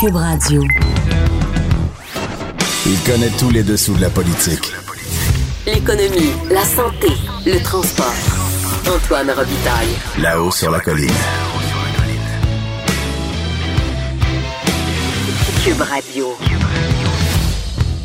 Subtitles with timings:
[0.00, 0.62] Cube Radio.
[2.86, 4.72] Il connaît tous les dessous de la politique.
[5.66, 7.08] L'économie, la santé,
[7.44, 8.06] le transport.
[8.86, 9.88] Antoine Robitaille.
[10.20, 11.10] Là-haut sur la colline.
[15.64, 16.26] Cube Radio.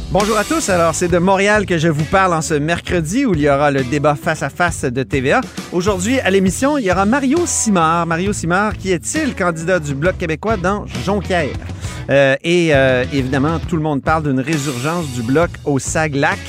[0.09, 0.69] Bonjour à tous.
[0.69, 3.69] Alors, c'est de Montréal que je vous parle en ce mercredi où il y aura
[3.69, 5.41] le débat face à face de TVA.
[5.71, 8.07] Aujourd'hui, à l'émission, il y aura Mario Simard.
[8.07, 11.49] Mario Simard, qui est-il candidat du Bloc québécois dans Jonquière?
[12.09, 16.39] Euh, et euh, évidemment, tout le monde parle d'une résurgence du Bloc au Saglac,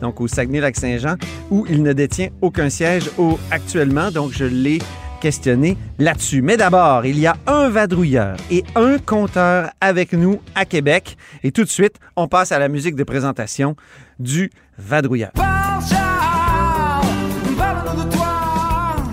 [0.00, 1.16] donc au Saguenay-Lac-Saint-Jean,
[1.50, 4.10] où il ne détient aucun siège au, actuellement.
[4.10, 4.78] Donc, je l'ai
[5.20, 6.42] questionner là-dessus.
[6.42, 11.16] Mais d'abord, il y a un vadrouilleur et un compteur avec nous à Québec.
[11.42, 13.74] Et tout de suite, on passe à la musique de présentation
[14.18, 15.32] du vadrouilleur.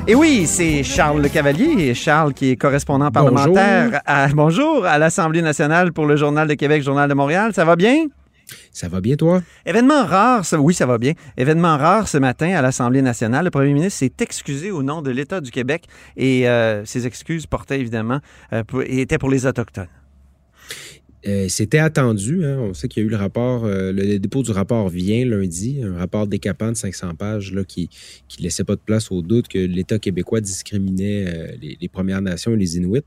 [0.07, 1.93] Et oui, c'est Charles Le Cavalier.
[1.93, 6.81] Charles qui est correspondant parlementaire à, bonjour, à l'Assemblée nationale pour le Journal de Québec,
[6.81, 7.53] Journal de Montréal.
[7.53, 8.07] Ça va bien?
[8.73, 9.41] Ça va bien, toi?
[9.65, 11.13] Événement rare, oui, ça va bien.
[11.37, 13.45] Événement rare ce matin à l'Assemblée nationale.
[13.45, 15.85] Le premier ministre s'est excusé au nom de l'État du Québec
[16.17, 18.19] et euh, ses excuses portaient évidemment,
[18.53, 19.87] euh, étaient pour les Autochtones.
[21.27, 22.45] Euh, c'était attendu.
[22.45, 22.57] Hein.
[22.59, 25.81] On sait qu'il y a eu le rapport, euh, le dépôt du rapport vient lundi,
[25.83, 27.89] un rapport décapant de 500 pages là, qui
[28.39, 32.53] ne laissait pas de place au doute que l'État québécois discriminait euh, les, Premières Nations
[32.53, 33.01] et les Inuits.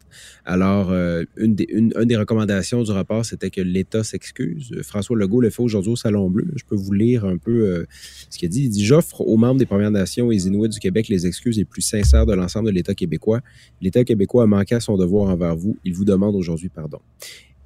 [0.44, 0.92] Alors,
[1.38, 4.78] une, des, une, des recommandations du rapport, c'était que l'État s'excuse.
[4.82, 6.46] François Legault le fait aujourd'hui au Salon Bleu.
[6.54, 7.86] Je peux vous lire un peu
[8.28, 8.64] ce qu'il a dit.
[8.64, 11.56] Il dit J'offre aux membres des Premières Nations et les Inuits du Québec les excuses
[11.56, 13.40] les plus sincères de l'ensemble de l'État québécois.
[13.80, 15.78] L'État québécois a manqué à son devoir envers vous.
[15.82, 16.98] Il vous demande aujourd'hui pardon.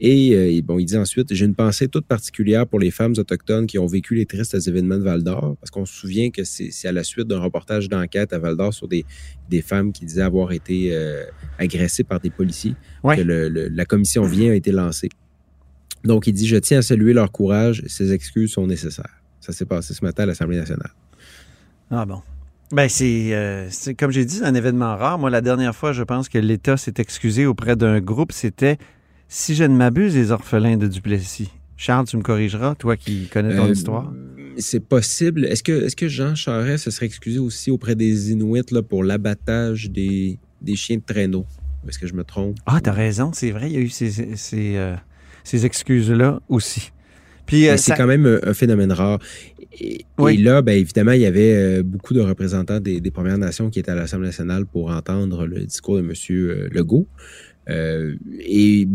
[0.03, 3.67] Euh, et, bon, il dit ensuite, j'ai une pensée toute particulière pour les femmes autochtones
[3.67, 6.87] qui ont vécu les tristes événements de Val d'Or, parce qu'on se souvient que c'est
[6.87, 9.05] à la suite d'un reportage d'enquête à Val d'Or sur des,
[9.49, 11.25] des, femmes qui disaient avoir été euh,
[11.59, 15.09] agressées par des policiers, que la commission vient a été lancée.
[16.05, 19.21] Donc, il dit, je tiens à saluer leur courage, ces excuses sont nécessaires.
[19.41, 20.93] Ça s'est passé ce matin à l'Assemblée nationale.
[21.91, 22.23] Ah bon.
[22.71, 23.69] Ben c'est, euh,
[23.99, 25.19] comme j'ai dit, un événement rare.
[25.19, 28.77] Moi, la dernière fois, je pense que l'État s'est excusé auprès d'un groupe, c'était
[29.29, 31.51] si je ne m'abuse, les orphelins de Duplessis.
[31.77, 34.13] Charles, tu me corrigeras, toi qui connais ton euh, histoire.
[34.57, 35.45] C'est possible.
[35.45, 39.05] Est-ce que, est que Jean Charest se serait excusé aussi auprès des Inuits là, pour
[39.05, 41.47] l'abattage des, des, chiens de traîneau?
[41.87, 42.57] Est-ce que je me trompe?
[42.67, 44.97] Ah, t'as raison, c'est vrai, il y a eu ces, ces, euh,
[45.53, 46.91] excuses-là aussi.
[47.47, 49.21] Puis, euh, c'est quand même un, phénomène rare.
[49.81, 53.79] Et, là, ben, évidemment, il y avait beaucoup de représentants des, des, Premières Nations qui
[53.79, 56.13] étaient à l'Assemblée nationale pour entendre le discours de M.
[56.73, 57.07] Legault.
[57.69, 58.89] et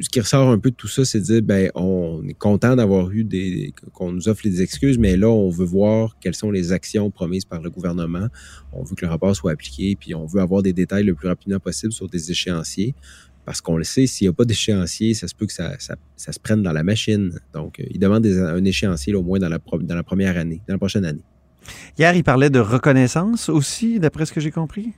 [0.00, 2.76] ce qui ressort un peu de tout ça, c'est de dire, ben, on est content
[2.76, 6.50] d'avoir eu des, qu'on nous offre des excuses, mais là, on veut voir quelles sont
[6.50, 8.28] les actions promises par le gouvernement.
[8.72, 11.28] On veut que le rapport soit appliqué, puis on veut avoir des détails le plus
[11.28, 12.94] rapidement possible sur des échéanciers.
[13.44, 16.40] Parce qu'on le sait, s'il n'y a pas d'échéancier, ça se peut que ça, se
[16.40, 17.32] prenne dans la machine.
[17.54, 20.74] Donc, euh, il demande un échéancier au moins dans la, dans la première année, dans
[20.74, 21.22] la prochaine année.
[21.98, 24.92] Hier, il parlait de reconnaissance aussi, d'après ce que j'ai compris.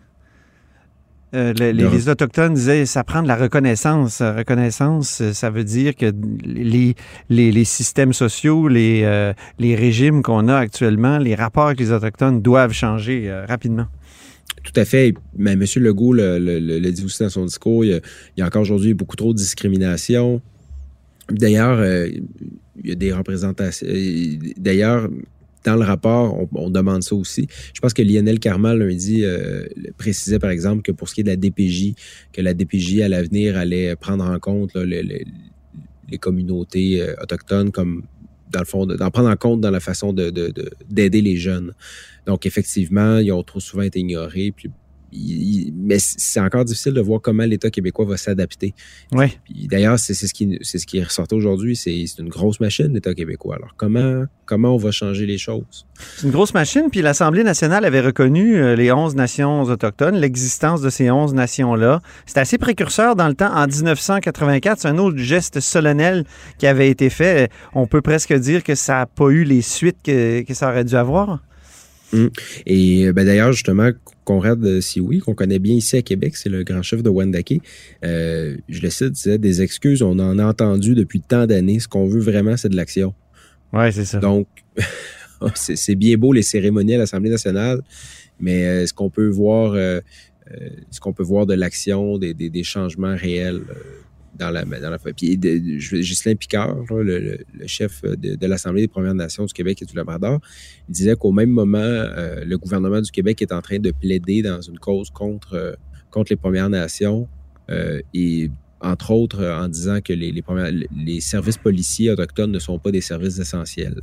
[1.35, 4.23] Euh, les, Autochtones disaient ça prend de la reconnaissance.
[4.23, 6.11] Reconnaissance, euh, ça veut dire que
[6.43, 6.95] les,
[7.29, 12.41] les, systèmes sociaux, les, euh, les régimes qu'on a actuellement, les rapports avec les Autochtones
[12.41, 13.87] doivent changer rapidement.
[14.65, 15.15] Tout à fait.
[15.37, 15.65] Mais M.
[15.77, 17.85] Legault le, dit aussi dans son discours.
[17.85, 18.01] Il
[18.37, 20.41] y a, encore aujourd'hui beaucoup trop de discrimination.
[21.31, 23.87] D'ailleurs, il y a des représentations.
[24.57, 25.09] D'ailleurs,
[25.65, 27.49] dans le rapport, on, demande ça aussi.
[27.75, 31.25] Je pense que Lionel Carmal lundi euh, précisait, par exemple, que pour ce qui est
[31.25, 31.95] de la DPJ,
[32.33, 38.05] que la DPJ à l'avenir allait prendre en compte les communautés euh, autochtones comme
[38.51, 41.75] dans le fond, d'en prendre en compte dans la façon d'aider de, de, les jeunes.
[42.27, 44.53] Donc, effectivement, ils ont trop souvent été ignorés.
[44.53, 44.71] Puis
[45.13, 48.75] mais c'est encore difficile de voir comment l'État québécois va s'adapter.
[49.13, 49.33] Ouais.
[49.71, 53.15] D'ailleurs, c'est ce qui c'est ce qui est ressorti aujourd'hui, c'est une grosse machine l'État
[53.15, 53.57] québécois.
[53.57, 55.87] Alors comment comment on va changer les choses?
[56.17, 56.89] C'est une grosse machine.
[56.91, 61.75] Puis l'Assemblée nationale avait reconnu euh, les 11 nations autochtones, l'existence de ces 11 nations
[61.75, 62.01] là.
[62.27, 63.53] C'est assez précurseur dans le temps.
[63.53, 66.25] En 1984, c'est un autre geste solennel
[66.59, 67.51] qui avait été fait.
[67.75, 70.85] On peut presque dire que ça n'a pas eu les suites que, que ça aurait
[70.85, 71.41] dû avoir.
[72.13, 72.31] Hum.
[72.67, 73.91] Et ben d'ailleurs, justement,
[74.29, 74.63] Conrad
[75.01, 77.63] oui, qu'on connaît bien ici à Québec, c'est le grand chef de Wendake.
[78.05, 81.81] Euh, je le cite, disait des excuses, on en a entendu depuis tant d'années.
[81.81, 83.15] Ce qu'on veut vraiment, c'est de l'action.
[83.73, 84.19] Oui, c'est ça.
[84.19, 84.47] Donc,
[85.55, 87.81] c'est bien beau les cérémonies à l'Assemblée nationale,
[88.39, 90.01] mais euh, est-ce qu'on peut voir, euh,
[90.91, 93.63] ce qu'on peut voir de l'action, des, changements réels?
[94.39, 99.53] Dans la, dans la Puis Ghislain Picard, le, chef de, l'Assemblée des Premières Nations du
[99.53, 100.41] Québec et du Labrador,
[100.89, 104.43] il disait qu'au même moment, euh, le gouvernement du Québec est en train de plaider
[104.43, 105.73] dans une cause contre, euh,
[106.11, 107.29] contre les Premières Nations.
[107.71, 108.51] Euh, et
[108.81, 110.33] entre autres en disant que les,
[110.97, 113.99] les services policiers autochtones ne sont pas des services essentiels.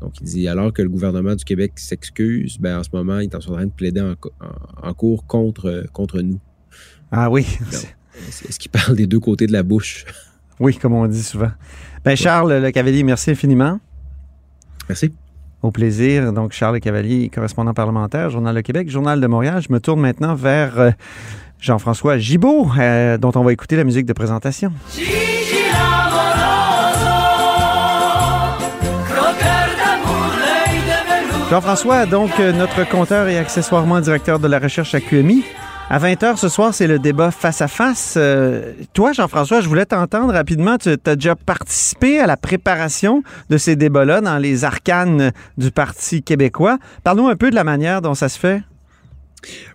[0.00, 3.24] Donc, il dit alors que le gouvernement du Québec s'excuse, ben, en ce moment, il
[3.24, 6.40] est en train de plaider en, cours contre, contre nous.
[7.10, 7.46] Ah oui.
[8.48, 10.04] Est-ce qu'il parle des deux côtés de la bouche?
[10.60, 11.50] Oui, comme on dit souvent.
[12.04, 13.80] Ben, Charles Le Cavalier, merci infiniment.
[14.88, 15.12] Merci.
[15.62, 16.32] Au plaisir.
[16.32, 19.62] Donc, Charles Le Cavalier, correspondant parlementaire, Journal de Québec, Journal de Montréal.
[19.66, 20.90] Je me tourne maintenant vers euh,
[21.58, 24.72] Jean-François Gibault, euh, dont on va écouter la musique de présentation.
[31.50, 35.44] Jean-François, donc euh, notre compteur et accessoirement directeur de la recherche à QMI.
[35.90, 38.14] À 20h ce soir, c'est le débat face à face.
[38.16, 40.78] Euh, toi, Jean-François, je voulais t'entendre rapidement.
[40.78, 46.22] Tu as déjà participé à la préparation de ces débats-là dans les arcanes du Parti
[46.22, 46.78] québécois.
[47.04, 48.62] Parlons un peu de la manière dont ça se fait.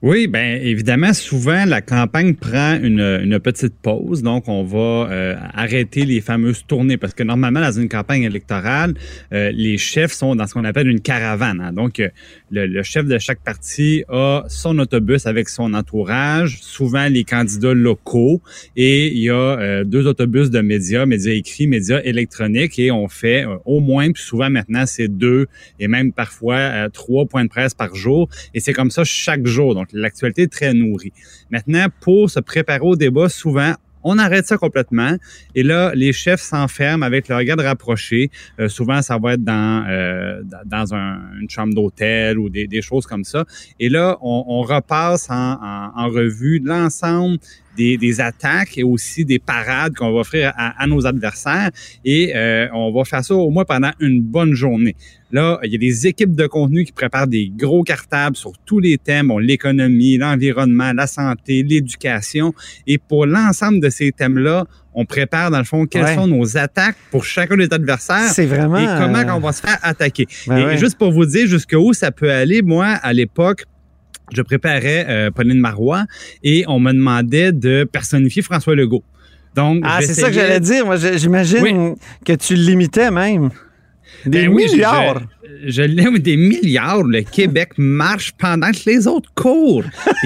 [0.01, 6.05] Oui, bien évidemment, souvent la campagne prend une, petite pause, donc on va euh, arrêter
[6.05, 8.93] les fameuses tournées parce que normalement dans une campagne électorale,
[9.33, 11.61] euh, les chefs sont dans ce qu'on appelle une caravane.
[11.61, 11.73] Hein.
[11.73, 12.09] Donc euh,
[12.51, 18.41] le, chef de chaque parti a son autobus avec son entourage, souvent les candidats locaux,
[18.75, 23.45] et il y a deux autobus de médias, médias écrits, médias électroniques, et on fait
[23.65, 25.47] au moins, puis souvent maintenant c'est deux
[25.79, 29.58] et même parfois trois points de presse par jour, et c'est comme ça chaque jour
[29.59, 31.13] donc, l'actualité est très nourrie.
[31.49, 33.73] Maintenant, pour se préparer au débat, souvent,
[34.03, 35.15] on arrête ça complètement.
[35.55, 38.31] Et là, les chefs s'enferment avec le regard rapproché.
[38.59, 43.25] Euh, souvent, ça va être dans, euh, dans une chambre d'hôtel ou des, choses comme
[43.25, 43.45] ça.
[43.79, 47.39] Et là, on, repasse en revue l'ensemble
[47.77, 51.71] des, attaques et aussi des parades qu'on va offrir à, nos adversaires.
[52.03, 54.95] Et euh, on va faire ça au moins pendant une bonne journée.
[55.31, 58.79] Là, il y a des équipes de contenu qui préparent des gros cartables sur tous
[58.79, 62.53] les thèmes, l'économie, l'environnement, la santé, l'éducation.
[62.87, 66.97] Et pour l'ensemble de ces thèmes-là, on prépare dans le fond quelles sont nos attaques
[67.11, 68.31] pour chacun des adversaires.
[68.33, 68.77] C'est vraiment.
[68.77, 70.27] Et comment euh, on va se faire attaquer.
[70.47, 73.65] Ben et juste pour vous dire jusqu'où ça peut aller, moi, à l'époque,
[74.33, 76.05] je préparais euh, Pauline Marois
[76.43, 79.03] et on me demandait de personnifier François Legault.
[79.55, 80.85] Donc, ah, c'est ça que j'allais dire.
[80.85, 81.95] Moi, j'imagine
[82.25, 83.49] que tu limitais même.
[84.25, 85.21] Des ben milliards.
[85.65, 87.03] je, l'aime des milliards.
[87.03, 89.85] Le Québec marche pendant que les autres courent.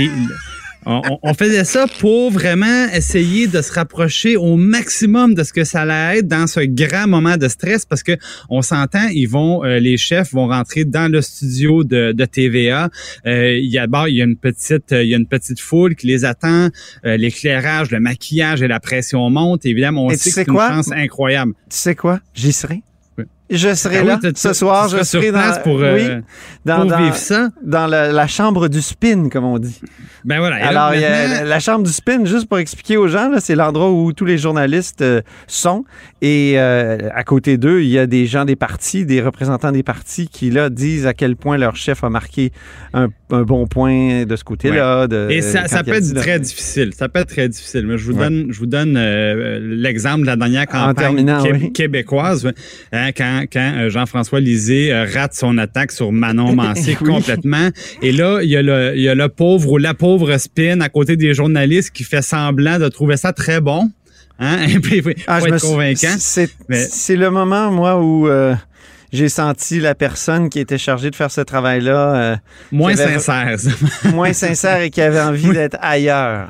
[0.86, 5.82] On, faisait ça pour vraiment essayer de se rapprocher au maximum de ce que ça
[5.82, 8.18] allait être dans ce grand moment de stress parce que
[8.50, 12.90] on s'entend, ils vont, euh, les chefs vont rentrer dans le studio de, de TVA.
[13.26, 15.96] Euh, il y a il y a une petite, il y a une petite foule
[15.96, 16.70] qui les attend.
[17.06, 19.66] Euh, l'éclairage, le maquillage et la pression montent.
[19.66, 21.54] Évidemment, on sait que c'est une chance incroyable.
[21.70, 22.20] Tu sais quoi?
[22.34, 22.82] J'y serai.
[23.54, 24.90] Je serai ah là ce soir.
[24.90, 26.22] Je serai dans, pour, euh,
[26.66, 27.50] dans, vivre ça.
[27.62, 29.80] Dans la, chambre du spin, comme on dit.
[30.26, 30.56] Ben voilà.
[30.66, 34.38] Alors, la chambre du spin, juste pour expliquer aux gens, c'est l'endroit où tous les
[34.38, 35.86] journalistes euh, sont.
[36.22, 39.84] Et euh, à côté d'eux, il y a des gens des partis, des représentants des
[39.84, 42.52] partis qui, là, disent à quel point leur chef a marqué
[42.94, 45.08] un, bon point de ce côté-là.
[45.30, 46.92] Et ça, ça peut être très difficile.
[46.98, 47.86] Ça peut être très difficile.
[47.86, 48.98] Mais je vous donne, je vous donne
[49.60, 52.52] l'exemple de la dernière campagne québécoise.
[52.92, 57.70] Hein, quand quand, euh, Jean-François Lisée euh, rate son attaque sur Manon Mancé complètement.
[58.02, 60.82] Et là, il y, a le, il y a le pauvre ou la pauvre spin
[60.82, 63.90] à côté des journalistes qui fait semblant de trouver ça très bon.
[64.40, 64.66] Hein?
[65.28, 66.16] Ah, être convaincant.
[66.18, 68.28] C'est le moment, moi, où...
[68.28, 68.56] Euh,
[69.12, 72.40] j'ai senti la personne qui était chargée de faire ce travail-là.
[72.72, 73.58] moins sincère.
[74.12, 76.50] moins sincère et qui avait envie d'être ailleurs.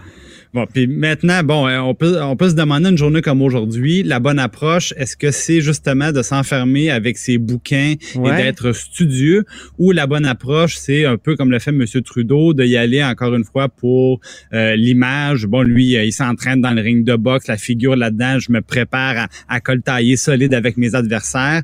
[0.54, 4.04] Bon, puis maintenant, bon, euh, on peut, on peut se demander une journée comme aujourd'hui,
[4.04, 9.46] la bonne approche, est-ce que c'est justement de s'enfermer avec ses bouquins et d'être studieux,
[9.80, 11.84] ou la bonne approche, c'est un peu comme le fait M.
[12.06, 14.20] Trudeau, de y aller encore une fois pour
[14.54, 15.48] euh, l'image.
[15.48, 18.62] Bon, lui, euh, il s'entraîne dans le ring de boxe, la figure là-dedans, je me
[18.62, 21.64] prépare à, à coltailler solide avec mes adversaires.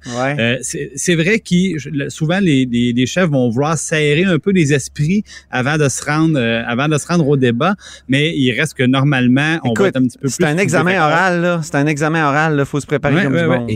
[0.62, 5.78] c'est vrai que souvent les, les, chefs vont vouloir serrer un peu les esprits avant
[5.78, 7.76] de se rendre, avant de se rendre au débat,
[8.08, 10.36] mais il reste que normalement, on va être un petit peu plus.
[10.40, 11.60] C'est un examen oral, là.
[11.62, 13.68] C'est un examen oral, Il faut se préparer comme du bon.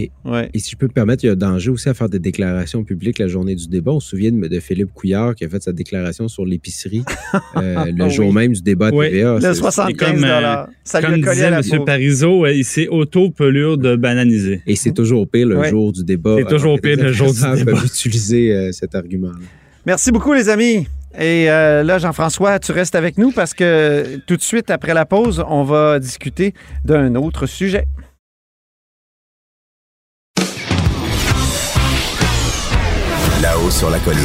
[0.53, 2.83] Et, si je peux me permettre, il y a danger aussi à faire des déclarations
[2.83, 3.91] publiques la journée du débat.
[3.91, 7.03] On se souvient de, Philippe Couillard qui a fait sa déclaration sur l'épicerie
[7.57, 9.39] euh, le jour même du débat à TVA.
[9.39, 11.85] Le 75 comme, euh, Ça comme disait M.
[11.85, 14.61] Parizeau, il s'est auto-pelure de bananiser.
[14.65, 16.37] Et c'est toujours pire le jour du débat.
[16.37, 17.83] C'est toujours pire le jour du débat.
[17.83, 19.39] utiliser euh, cet argument-là.
[19.85, 20.87] Merci beaucoup, les amis.
[21.17, 25.05] Et euh, là, Jean-François, tu restes avec nous parce que tout de suite après la
[25.05, 26.53] pause, on va discuter
[26.85, 27.85] d'un autre sujet.
[33.41, 34.19] Là-haut sur la colline.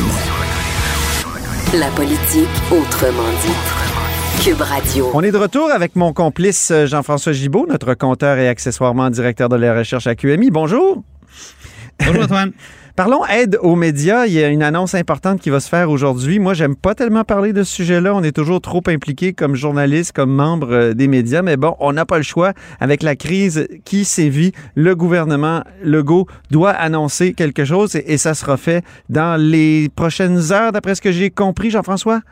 [1.75, 4.43] La politique autrement dit.
[4.43, 5.11] Cube Radio.
[5.13, 9.49] On est de retour avec mon complice euh, Jean-François Gibault, notre compteur et accessoirement directeur
[9.49, 10.51] de la recherche à QMI.
[10.51, 11.03] Bonjour.
[11.99, 12.53] Bonjour Antoine.
[12.99, 14.27] Parlons aide aux médias.
[14.27, 16.41] Il y a une annonce importante qui va se faire aujourd'hui.
[16.41, 18.13] Moi, j'aime pas tellement parler de ce sujet-là.
[18.13, 21.43] On est toujours trop impliqué comme journaliste, comme membre euh, des médias.
[21.43, 22.55] Mais bon, on n'a pas le choix.
[22.81, 28.35] Avec la crise qui sévit, le gouvernement Legault doit annoncer quelque chose et, et ça
[28.35, 32.23] sera fait dans les prochaines heures, d'après ce que j'ai compris, Jean-François?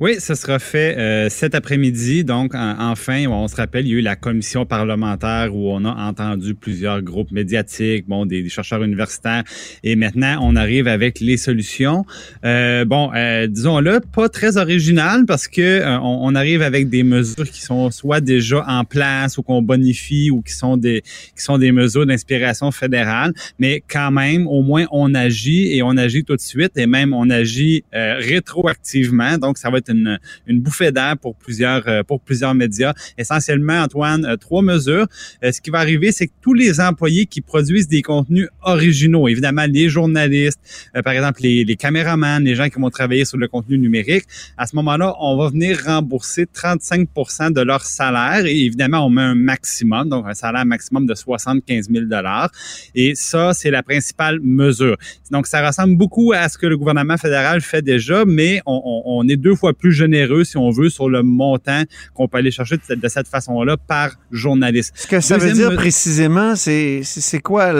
[0.00, 2.24] Oui, ce sera fait euh, cet après-midi.
[2.24, 5.94] Donc, enfin, on se rappelle, il y a eu la commission parlementaire où on a
[6.08, 9.44] entendu plusieurs groupes médiatiques, bon, des, chercheurs universitaires,
[9.82, 12.04] et maintenant, on arrive avec les solutions.
[12.44, 17.48] Euh, bon, euh, disons-le, pas très original parce que euh, on, arrive avec des mesures
[17.50, 21.02] qui sont soit déjà en place ou qu'on bonifie ou qui sont des
[21.36, 25.96] qui sont des mesures d'inspiration fédérale, mais quand même, au moins, on agit et on
[25.96, 29.38] agit tout de suite et même on agit rétroactivement.
[29.38, 32.92] Donc, ça va être une, une bouffée d'air pour plusieurs, euh, pour plusieurs médias.
[33.16, 35.06] Essentiellement, Antoine, euh, trois mesures.
[35.44, 39.28] Euh, ce qui va arriver, c'est que tous les employés qui produisent des contenus originaux,
[39.28, 40.60] évidemment les journalistes,
[41.04, 44.24] par exemple les, les caméramans, les gens qui vont travailler sur le contenu numérique,
[44.56, 49.22] à ce moment-là, on va venir rembourser 35% de leur salaire et évidemment, on met
[49.22, 52.04] un maximum, donc un salaire maximum de 75 000
[52.94, 54.96] Et ça, c'est la principale mesure.
[55.30, 59.02] Donc, ça ressemble beaucoup à ce que le gouvernement fédéral fait déjà, mais on, on,
[59.18, 61.82] on est deux fois plus généreux, si on veut, sur le montant
[62.14, 64.92] qu'on peut aller chercher de, cette façon-là par journaliste.
[64.96, 67.72] Ce que ça veut dire précisément, c'est quoi?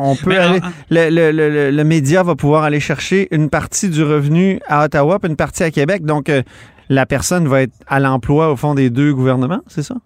[0.00, 0.60] On peut ben,
[0.90, 5.30] le, le, le, média va pouvoir aller chercher une partie du revenu à Ottawa, puis
[5.30, 6.04] une partie à Québec.
[6.04, 6.42] Donc, euh,
[6.88, 9.96] la personne va être à l'emploi au fond des deux gouvernements, c'est ça?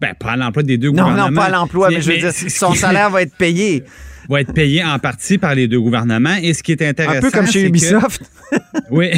[0.00, 1.16] Ben, pas à l'emploi des deux gouvernements.
[1.16, 3.84] Non, non, pas à l'emploi, mais, je veux dire, son salaire va être payé
[4.34, 6.36] va être payé en partie par les deux gouvernements.
[6.42, 7.18] Et ce qui est intéressant.
[7.18, 8.22] Un peu comme chez Ubisoft.
[8.90, 9.10] oui.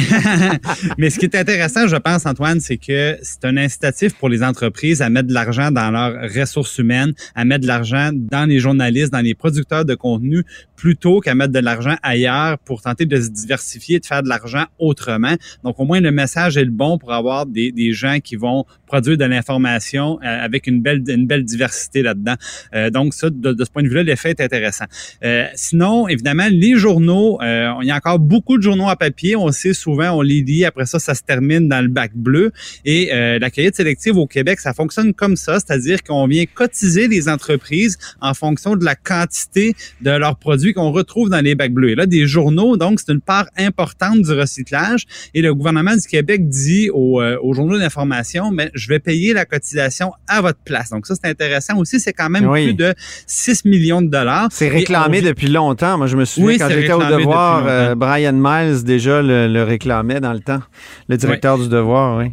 [0.97, 4.43] Mais ce qui est intéressant, je pense, Antoine, c'est que c'est un incitatif pour les
[4.43, 8.59] entreprises à mettre de l'argent dans leurs ressources humaines, à mettre de l'argent dans les
[8.59, 10.43] journalistes, dans les producteurs de contenu,
[10.75, 14.65] plutôt qu'à mettre de l'argent ailleurs pour tenter de se diversifier, de faire de l'argent
[14.77, 15.35] autrement.
[15.63, 18.65] Donc, au moins, le message est le bon pour avoir des, des gens qui vont
[18.89, 22.33] produire de l'information euh, avec une belle, une belle diversité là-dedans.
[22.73, 24.85] Euh, donc, ça, de, de, ce point de vue-là, l'effet est intéressant.
[25.23, 29.35] Euh, sinon, évidemment, les journaux, il y a encore beaucoup de journaux à papier.
[29.35, 30.65] On sait souvent, on les lit.
[30.65, 32.51] Après ça, ça se termine dans le bac bleu.
[32.83, 37.29] Et la cueillette sélective au Québec, ça fonctionne comme ça, c'est-à-dire qu'on vient cotiser les
[37.29, 41.91] entreprises en fonction de la quantité de leurs produits qu'on retrouve dans les bacs bleus.
[41.91, 45.05] Et là, des journaux, donc, c'est une part importante du recyclage.
[45.33, 49.45] Et le gouvernement du Québec dit aux, aux journaux d'information, mais je vais payer la
[49.45, 50.89] cotisation à votre place.
[50.89, 51.99] Donc ça, c'est intéressant aussi.
[51.99, 52.93] C'est quand même plus de
[53.27, 54.47] 6 millions de dollars.
[54.51, 55.97] C'est réclamé depuis longtemps.
[55.97, 60.19] Moi, je me souviens, quand j'étais au Devoir, euh, Brian Miles déjà le, le, réclamait
[60.19, 60.61] dans le temps.
[61.07, 62.31] Le directeur du Devoir, oui.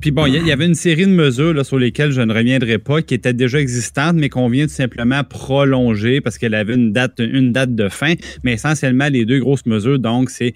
[0.00, 2.78] Puis bon, il y, avait une série de mesures là, sur lesquelles je ne reviendrai
[2.78, 6.92] pas, qui étaient déjà existantes, mais qu'on vient tout simplement prolonger parce qu'elle avait une
[6.92, 8.14] date, une date de fin.
[8.42, 10.54] Mais essentiellement, les deux grosses mesures, donc, c'est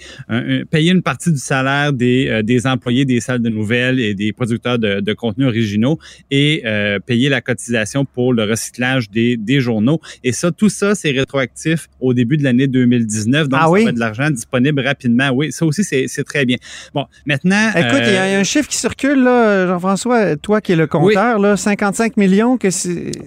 [0.70, 4.32] payer une partie du salaire des, euh, des employés des salles de nouvelles et des
[4.32, 5.98] producteurs de, de contenus originaux
[6.30, 10.00] et euh, payer la cotisation pour le recyclage des, des journaux.
[10.24, 13.48] Et ça, tout ça, c'est rétroactif au début de l'année 2019.
[13.48, 15.30] Donc, ah ça va de l'argent disponible rapidement.
[15.30, 16.56] Oui, ça aussi, c'est très bien.
[16.94, 17.70] Bon, maintenant...
[17.70, 19.27] Écoute, il y a un chiffre qui circule,
[19.66, 22.68] Jean-François, toi qui es le compteur, là, 55 millions, que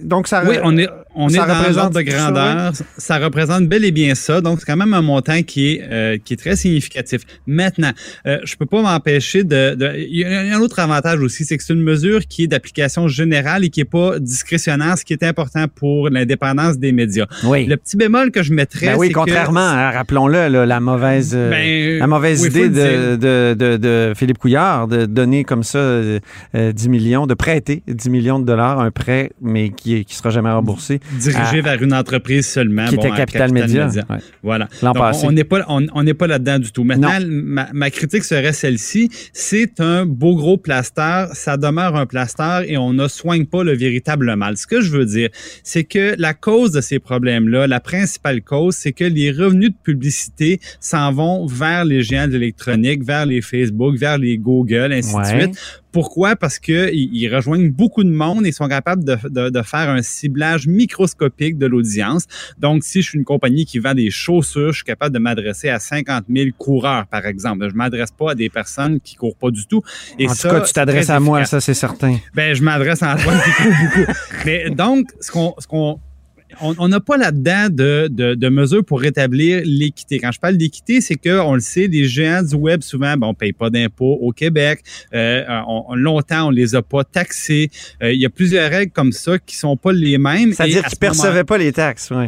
[0.04, 2.72] donc ça Oui, on est, on est dans représente de grandeur.
[2.98, 4.42] Ça, représente bel et bien ça.
[4.42, 7.22] Donc, c'est quand même un montant qui est, euh, qui est très significatif.
[7.48, 7.92] Maintenant,
[8.26, 11.64] euh, je peux pas m'empêcher de, Il y a un autre avantage aussi, c'est que
[11.64, 15.24] c'est une mesure qui est d'application générale et qui est pas discrétionnaire, ce qui est
[15.24, 17.26] important pour l'indépendance des médias.
[17.44, 17.66] Oui.
[17.66, 22.08] Le petit bémol que je mettrais, ben oui, contrairement, à, rappelons-le, la mauvaise, ben, la
[22.08, 26.22] mauvaise idée de, de, de, de, Philippe Couillard de donner comme ça 10
[26.56, 30.52] euh, millions, de prêter 10 millions de dollars, un prêt, mais qui ne sera jamais
[30.52, 31.00] remboursé.
[31.20, 32.88] Dirigé vers une entreprise seulement.
[32.88, 33.90] Qui était Capital, Média.
[34.44, 34.68] Voilà.
[34.82, 36.84] Donc, on n'est pas, on, n'est pas là-dedans du tout.
[36.84, 39.10] Maintenant, ma, ma, critique serait celle-ci.
[39.34, 41.26] C'est un beau gros plaster.
[41.34, 44.58] Ça demeure un plaster et on ne soigne pas le véritable mal.
[44.58, 45.30] Ce que je veux dire,
[45.64, 49.76] c'est que la cause de ces problèmes-là, la principale cause, c'est que les revenus de
[49.84, 55.16] publicité s'en vont vers les géants de l'électronique, vers les Facebook, vers les Google, ainsi
[55.16, 56.36] de suite pourquoi?
[56.36, 60.68] Parce qu'ils rejoignent beaucoup de monde et sont capables de, de, de faire un ciblage
[60.68, 62.26] microscopique de l'audience.
[62.58, 65.70] Donc, si je suis une compagnie qui vend des chaussures, je suis capable de m'adresser
[65.70, 67.70] à 50 000 coureurs, par exemple.
[67.70, 69.82] Je m'adresse pas à des personnes qui courent pas du tout.
[70.18, 72.18] Et en tout cas, tu t'adresses à moi, ça c'est certain.
[72.34, 74.12] Ben, je m'adresse à Antoine qui court beaucoup.
[74.46, 76.00] Mais donc, ce qu'on, ce qu'on
[76.60, 80.20] on n'a pas là-dedans de, de, mesures pour rétablir l'équité.
[80.20, 83.28] Quand je parle d'équité, c'est que on le sait, les géants du web souvent, bon,
[83.28, 84.84] on paye pas d'impôts au Québec.
[85.14, 87.70] Euh, on, longtemps, on les a pas taxés.
[88.04, 90.54] Euh, il y a plusieurs règles comme ça qui sont pas les mêmes.
[90.54, 92.28] C'est-à-dire qu'ils percevaient pas les taxes, oui.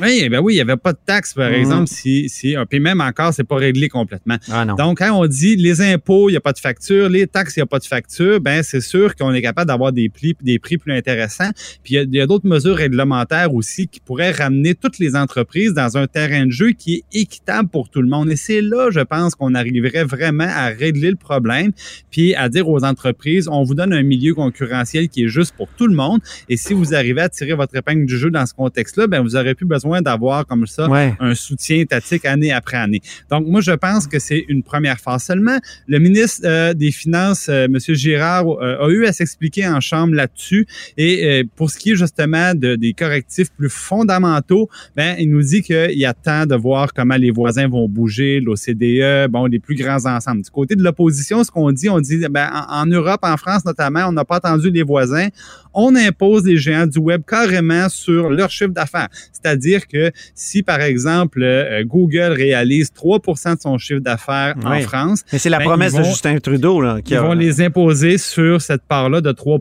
[0.00, 1.56] Oui, ben oui, il n'y avait pas de taxe, par mhm.
[1.56, 4.36] exemple, si, si, puis même encore, c'est pas réglé complètement.
[4.50, 7.56] Ah Donc, quand on dit les impôts, il n'y a pas de facture, les taxes,
[7.56, 10.36] il n'y a pas de facture, ben c'est sûr qu'on est capable d'avoir des prix,
[10.40, 11.50] des prix plus intéressants.
[11.82, 15.96] Puis il y a, d'autres mesures réglementaires aussi qui pourraient ramener toutes les entreprises dans
[15.96, 18.30] un terrain de jeu qui est équitable pour tout le monde.
[18.30, 21.72] Et c'est là, je pense, qu'on arriverait vraiment à régler le problème,
[22.10, 25.68] puis à dire aux entreprises, on vous donne un milieu concurrentiel qui est juste pour
[25.76, 26.20] tout le monde.
[26.48, 29.36] Et si vous arrivez à tirer votre épingle du jeu dans ce contexte-là, ben vous
[29.36, 30.86] aurez plus besoin d'avoir comme ça
[31.20, 33.00] un soutien étatique année après année.
[33.30, 35.58] Donc, moi, je pense que c'est une première phase seulement.
[35.86, 37.78] Le ministre euh, des Finances, euh, M.
[37.78, 40.66] Girard, euh, a eu à s'expliquer en chambre là-dessus.
[40.96, 45.62] Et pour ce qui est justement de, des correctifs plus fondamentaux, ben, il nous dit
[45.62, 49.76] qu'il y a temps de voir comment les voisins vont bouger, l'OCDE, bon, les plus
[49.76, 50.42] grands ensembles.
[50.42, 53.64] Du côté de l'opposition, ce qu'on dit, on dit, ben, en, en Europe, en France
[53.64, 55.28] notamment, on n'a pas attendu les voisins
[55.74, 59.08] on impose les géants du web carrément sur leur chiffre d'affaires.
[59.32, 65.22] C'est-à-dire que si, par exemple, euh, Google réalise 3 de son chiffre d'affaires en France...
[65.32, 66.80] Mais c'est la ben, promesse de Justin Trudeau.
[66.80, 69.58] Là, qui vont les imposer sur cette part-là de 3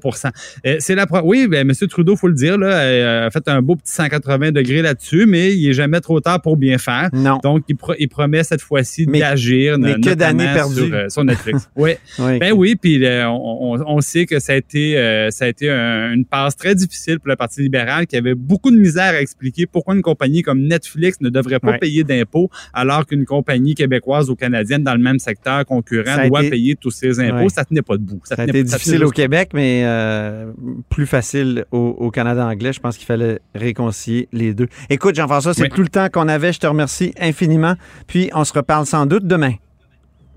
[0.66, 1.88] euh, c'est la Oui, ben, M.
[1.88, 5.56] Trudeau, faut le dire, là, euh, a fait un beau petit 180 degrés là-dessus, mais
[5.56, 7.10] il est jamais trop tard pour bien faire.
[7.14, 7.40] Non.
[7.44, 9.78] Donc, il, promet cette fois-ci d'agir.
[9.78, 10.92] Mais que d'années perdues.
[11.10, 11.70] Sur, Netflix.
[11.76, 11.92] oui.
[12.18, 16.56] Ben oui, puis on, sait que ça a été, ça a été un une passe
[16.56, 20.02] très difficile pour le Parti libéral qui avait beaucoup de misère à expliquer pourquoi une
[20.02, 24.94] compagnie comme Netflix ne devrait pas payer d'impôts alors qu'une compagnie québécoise ou canadienne dans
[24.94, 27.50] le même secteur concurrent doit payer tous ses impôts?
[27.50, 28.22] Ça tenait pas debout.
[28.24, 30.52] Ça, a été difficile au Québec, mais euh,
[30.90, 32.74] plus facile au, Canada anglais.
[32.74, 34.68] Je pense qu'il fallait réconcilier les deux.
[34.90, 36.54] Écoute, Jean-François, c'est tout le temps qu'on avait.
[36.54, 37.76] Je te remercie infiniment.
[38.08, 39.54] Puis on se reparle sans doute demain.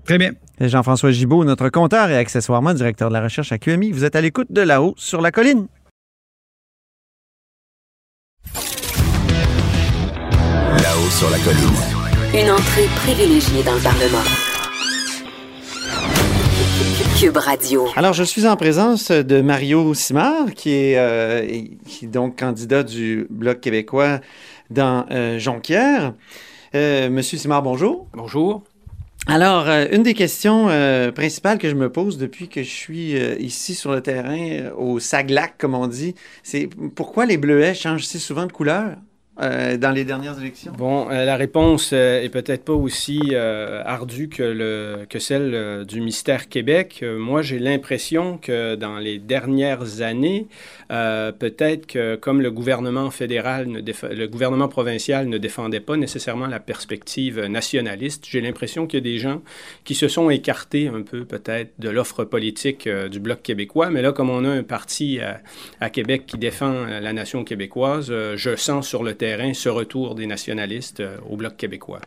[0.05, 0.31] Très bien.
[0.59, 3.91] Jean-François Gibault, notre compteur et accessoirement directeur de la recherche à QMI.
[3.91, 5.67] Vous êtes à l'écoute de là-haut sur la colline.
[10.95, 11.75] Là-haut sur la colline.
[12.33, 14.23] Une entrée privilégiée dans le Parlement.
[17.19, 17.87] Cube Radio.
[17.97, 21.45] Alors, je suis en présence de Mario Simard, qui est, euh,
[21.85, 24.21] qui donc candidat du Bloc québécois
[24.69, 26.13] dans euh, Jonquière.
[26.75, 28.07] Euh, Monsieur Simard, bonjour.
[28.13, 28.63] Bonjour.
[29.27, 33.17] Alors, euh, une des questions euh, principales que je me pose depuis que je suis
[33.17, 38.05] euh, ici sur le terrain, au Saglac, comme on dit, c'est pourquoi les bleuets changent
[38.05, 38.95] si souvent de couleur?
[39.41, 40.71] Euh, dans les dernières élections?
[40.77, 45.99] Bon, euh, la réponse euh, est peut-être pas aussi ardue que, le, que celle du
[45.99, 47.03] mystère Québec.
[47.17, 50.47] moi, j'ai l'impression que dans les dernières années,
[50.89, 57.45] peut-être que comme le gouvernement fédéral, le gouvernement provincial ne défendait pas nécessairement la perspective
[57.45, 59.41] nationaliste, j'ai l'impression qu'il y a des gens
[59.83, 63.89] qui se sont écartés un peu peut-être de l'offre politique du Bloc québécois.
[63.89, 65.19] Mais là, comme on a un parti
[65.79, 70.27] à Québec qui défend la nation québécoise, je sens sur le terrain ce retour des
[70.27, 71.99] nationalistes euh, au Bloc québécois.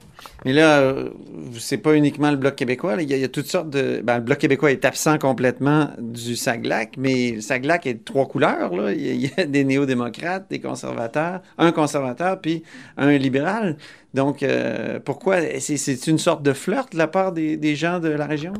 [0.44, 1.10] Mais là, euh,
[1.58, 2.96] c'est pas uniquement le Bloc québécois.
[3.00, 4.00] Il, y a, toutes sortes de...
[4.02, 8.26] Ben, le Bloc québécois est absent complètement du Saglac, mais le Saglac est de trois
[8.26, 8.72] couleurs.
[8.92, 12.62] Il, y a, des néo-démocrates, des conservateurs, un conservateur, puis
[12.96, 13.76] un libéral.
[14.18, 15.36] Donc, euh, pourquoi?
[15.60, 18.52] C'est une sorte de flirt de la part des, gens de la région?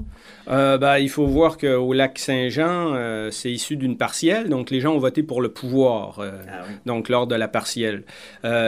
[0.47, 4.51] Euh, ben, il faut voir qu'au lac Saint-Jean, euh, c'est issu d'une partielle.
[4.51, 8.05] Donc, les gens ont voté pour le pouvoir, ah donc lors de la partielle.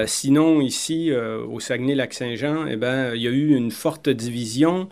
[0.07, 4.89] sinon, ici, au Saguenay-Lac-Saint-Jean, eh ben, il y a eu une forte division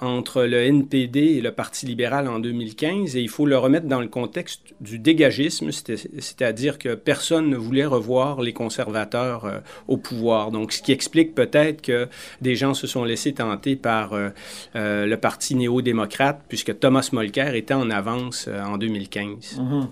[0.00, 3.14] entre le NPD et le Parti libéral en 2015.
[3.14, 7.84] Et il faut le remettre dans le contexte du dégagisme, c'est-à-dire que personne ne voulait
[7.84, 10.50] revoir les conservateurs au pouvoir.
[10.50, 12.08] Donc, ce qui explique peut-être que
[12.40, 14.28] des gens se sont laissés tenter par euh,
[14.76, 19.58] euh, le Parti néo-démocrate, puisque Thomas Molker était en avance euh, en 2015.
[19.58, 19.88] Mhm.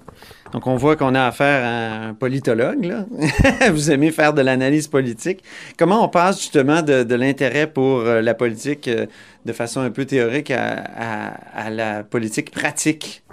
[0.52, 2.94] Donc, on voit qu'on a affaire à un politologue.
[3.72, 5.42] Vous aimez faire de l'analyse politique.
[5.76, 11.70] Comment on passe justement de, l'intérêt pour la politique de façon un peu théorique à
[11.70, 13.23] la politique pratique?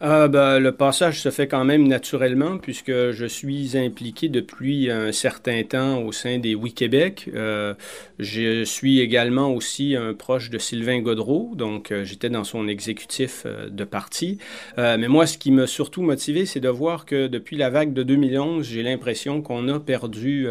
[0.00, 5.10] Euh, ben, le passage se fait quand même naturellement puisque je suis impliqué depuis un
[5.10, 7.28] certain temps au sein des Oui Québec.
[7.34, 7.74] Euh,
[8.20, 13.42] je suis également aussi un proche de Sylvain Godreau, donc euh, j'étais dans son exécutif
[13.46, 14.38] euh, de parti.
[14.76, 18.02] mais moi, ce qui m'a surtout motivé, c'est de voir que depuis la vague de
[18.02, 20.46] 2011, j'ai l'impression qu'on a perdu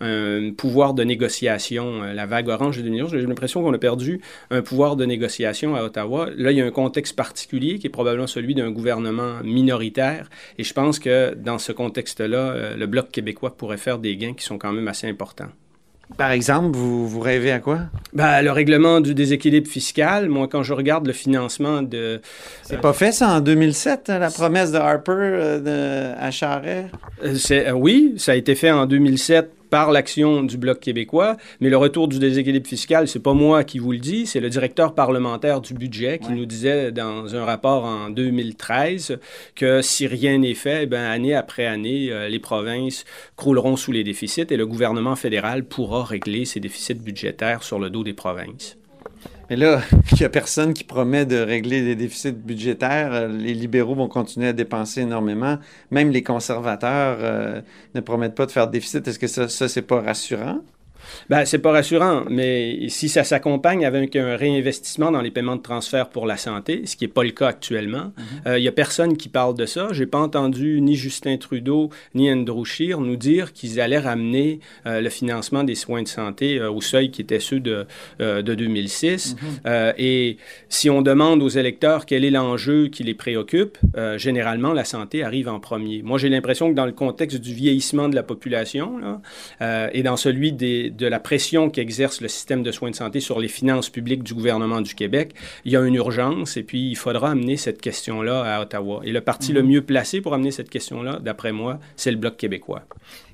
[0.00, 2.02] un pouvoir de négociation.
[2.02, 4.20] La vague orange de 2011, j'ai l'impression qu'on a perdu
[4.50, 6.28] un pouvoir de négociation à Ottawa.
[6.36, 10.30] Là, il y a un contexte particulier qui est probablement celui d'un gouvernement minoritaire.
[10.56, 14.44] Et je pense que dans ce contexte-là, le Bloc québécois pourrait faire des gains qui
[14.44, 15.50] sont quand même assez importants.
[16.16, 17.80] Par exemple, vous, vous rêvez à quoi?
[18.14, 20.28] Ben, le règlement du déséquilibre fiscal.
[20.28, 22.20] Moi, quand je regarde le financement de...
[22.62, 26.86] C'est pas fait, ça, en 2007, la promesse de Harper euh, de, à Charret?
[27.22, 31.36] Euh, oui, ça a été fait en 2007 par l'action du Bloc québécois.
[31.60, 34.50] Mais le retour du déséquilibre fiscal, c'est pas moi qui vous le dis, c'est le
[34.50, 39.18] directeur parlementaire du budget qui nous disait dans un rapport en 2013
[39.54, 43.04] que si rien n'est fait, ben, année après année, euh, les provinces
[43.36, 47.90] crouleront sous les déficits et le gouvernement fédéral pourra régler ces déficits budgétaires sur le
[47.90, 48.76] dos des provinces.
[49.50, 49.80] Mais là,
[50.12, 53.12] il n'y a personne qui promet de régler les déficits budgétaires.
[53.12, 55.58] Euh, les libéraux vont continuer à dépenser énormément.
[55.90, 57.60] Même les conservateurs euh,
[57.94, 59.06] ne promettent pas de faire de déficit.
[59.08, 60.60] Est-ce que ça, ça c'est pas rassurant?
[61.30, 65.62] Ben, c'est pas rassurant, mais si ça s'accompagne avec un réinvestissement dans les paiements de
[65.62, 68.28] transfert pour la santé, ce qui n'est pas le cas actuellement, il mhm.
[68.46, 69.88] euh, y a personne qui parle de ça.
[69.92, 75.00] J'ai pas entendu ni Justin Trudeau ni Andrew Scheer nous dire qu'ils allaient ramener euh,
[75.00, 77.86] le financement des soins de santé euh, au seuil qui était ceux de,
[78.18, 79.36] de 2006.
[79.38, 79.92] Mhm.
[79.98, 80.36] et
[80.68, 83.78] si on demande aux électeurs quel est l'enjeu qui les préoccupe,
[84.16, 86.02] généralement, la santé arrive en premier.
[86.02, 90.16] Moi, j'ai l'impression que dans le contexte du vieillissement de la population là, et dans
[90.16, 93.88] celui des de la pression qu'exerce le système de soins de santé sur les finances
[93.88, 95.32] publiques du gouvernement du Québec,
[95.64, 99.00] il y a une urgence et puis il faudra amener cette question-là à Ottawa.
[99.04, 99.68] Et le parti le mhm.
[99.68, 102.82] mieux placé pour amener cette question-là, d'après moi, c'est le Bloc québécois.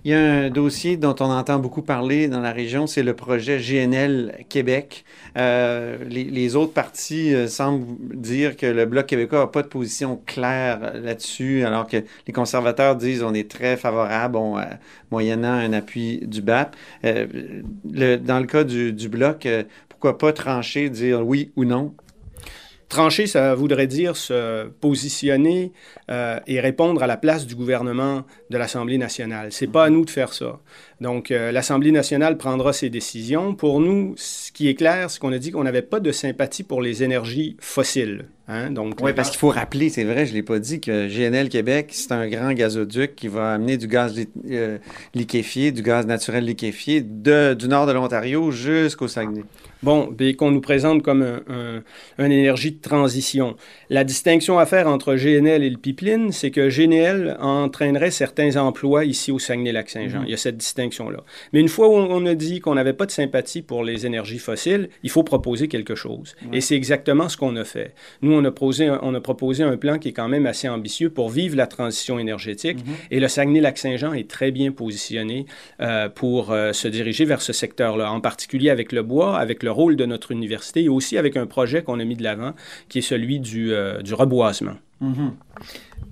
[0.04, 3.14] Il y a un dossier dont on entend beaucoup parler dans la région, c'est le
[3.14, 5.02] projet GNL Québec.
[5.38, 10.20] Euh, les, autres partis euh, semblent dire que le Bloc québécois n'a pas de position
[10.26, 11.96] claire là-dessus, alors que
[12.26, 14.64] les conservateurs disent on est très favorable, euh,
[15.10, 16.76] moyennant un appui du BAP.
[17.90, 19.48] Le, dans le cas du, Bloc,
[19.88, 21.94] pourquoi pas trancher, dire oui ou non?
[22.88, 25.72] Trancher, ça voudrait dire se positionner
[26.10, 29.48] euh, et répondre à la place du gouvernement de l'Assemblée nationale.
[29.50, 30.60] C'est pas à nous de faire ça.
[31.00, 33.54] Donc, euh, l'Assemblée nationale prendra ses décisions.
[33.54, 36.62] Pour nous, ce qui est clair, c'est qu'on a dit qu'on n'avait pas de sympathie
[36.62, 38.26] pour les énergies fossiles.
[38.46, 38.70] Hein?
[38.70, 41.48] Donc, oui, parce qu'il faut rappeler, c'est vrai, je ne l'ai pas dit, que GNL
[41.48, 44.14] Québec, c'est un grand gazoduc qui va amener du gaz
[44.50, 44.78] euh,
[45.14, 49.44] liquéfié, du gaz naturel liquéfié du nord de l'Ontario jusqu'au Saguenay.
[49.84, 51.82] Bon, et qu'on nous présente comme un,
[52.18, 53.56] une énergie de transition.
[53.90, 59.04] La distinction à faire entre GNL et le pipeline, c'est que GNL entraînerait certains emplois
[59.04, 60.20] ici au Saguenay-Lac-Saint-Jean.
[60.20, 60.26] Mhm.
[60.26, 61.22] Il y a cette distinction-là.
[61.52, 64.38] Mais une fois où on a dit qu'on n'avait pas de sympathie pour les énergies
[64.38, 66.34] fossiles, il faut proposer quelque chose.
[66.52, 67.94] Et c'est exactement ce qu'on a fait.
[68.22, 71.10] Nous, on a, proposé, on a proposé un plan qui est quand même assez ambitieux
[71.10, 72.78] pour vivre la transition énergétique.
[72.78, 72.94] Mhm.
[73.10, 75.46] Et le Saguenay-Lac-Saint-Jean est très bien positionné
[75.80, 79.70] euh, pour euh, se diriger vers ce secteur-là, en particulier avec le bois, avec le
[79.74, 82.54] rôle de notre université et aussi avec un projet qu'on a mis de l'avant
[82.88, 84.76] qui est celui du, euh, du reboisement.
[85.00, 85.32] Mhm.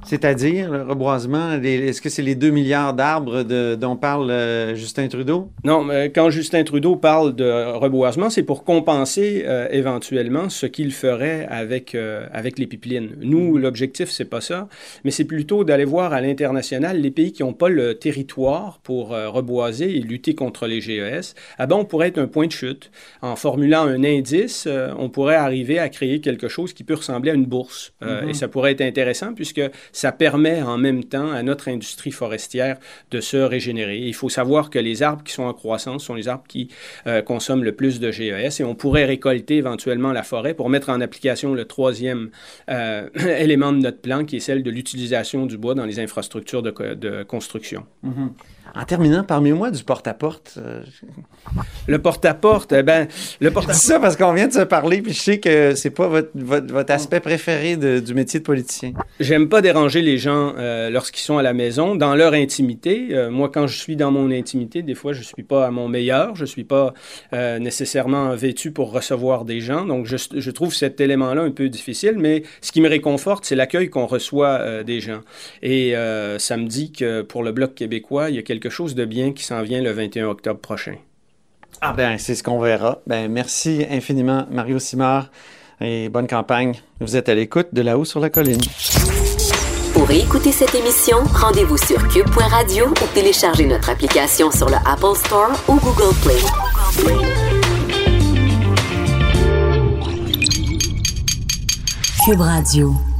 [0.05, 5.51] C'est-à-dire le reboisement, est-ce que c'est les 2 milliards d'arbres dont parle euh, Justin Trudeau?
[5.65, 10.93] Non, mais quand Justin Trudeau parle de reboisement, c'est pour compenser euh, éventuellement ce qu'il
[10.93, 13.17] ferait avec, euh, avec les pipelines.
[13.21, 13.61] Nous, mm.
[13.61, 14.69] l'objectif, c'est pas ça,
[15.05, 19.11] mais c'est plutôt d'aller voir à l'international les pays qui n'ont pas le territoire pour
[19.11, 21.35] reboiser et lutter contre les GES.
[21.59, 22.91] Ah ben, on pourrait être un point de chute.
[23.21, 27.35] En formulant un indice, on pourrait arriver à créer quelque chose qui peut ressembler à
[27.35, 27.93] une bourse.
[28.03, 28.29] Mm-hmm.
[28.29, 29.61] Et ça pourrait être intéressant puisque
[29.92, 32.78] ça permet en même temps à notre industrie forestière
[33.11, 33.98] de se régénérer.
[33.98, 36.68] Il faut savoir que les arbres qui sont en croissance sont les arbres qui
[37.07, 40.90] euh, consomment le plus de GES et on pourrait récolter éventuellement la forêt pour mettre
[40.90, 42.31] en application le troisième
[42.70, 46.62] euh, élément de notre plan qui est celle de l'utilisation du bois dans les infrastructures
[46.62, 47.87] de, construction.
[48.05, 48.28] Mm-hmm.
[48.74, 50.54] En terminant, parmi-moi du porte-à-porte.
[50.56, 50.82] Euh,
[51.87, 53.06] le porte-à-porte, eh ben,
[53.40, 53.82] le porte-à-porte.
[53.82, 56.90] ça parce qu'on vient de se parler, puis je sais que c'est pas votre, votre,
[56.92, 58.92] aspect préféré du métier de politicien.
[59.20, 63.08] J'aime pas déranger les gens euh, lorsqu'ils sont à la maison, dans leur intimité.
[63.12, 65.88] Euh, moi, quand je suis dans mon intimité, des fois, je suis pas à mon
[65.88, 66.94] meilleur, je suis pas
[67.32, 69.85] nécessairement vêtu pour recevoir des gens.
[69.85, 73.56] Donc, je, je trouve cet élément-là un peu difficile, mais ce qui me réconforte, c'est
[73.56, 75.20] l'accueil qu'on reçoit des gens.
[75.62, 75.94] Et
[76.38, 79.33] ça me dit que pour le Bloc québécois, il y a quelque chose de bien
[79.33, 80.94] qui s'en vient le 21 octobre prochain.
[81.81, 83.01] Ah ben, c'est ce qu'on verra.
[83.07, 85.31] Ben, merci infiniment, Mario Simard,
[85.81, 86.75] et bonne campagne.
[87.01, 88.61] Vous êtes à l'écoute de là-haut sur la colline.
[89.92, 95.51] Pour écouter cette émission, rendez-vous sur cube.radio ou téléchargez notre application sur le Apple Store
[95.68, 96.38] ou Google Play.
[102.25, 103.12] Cube Radio.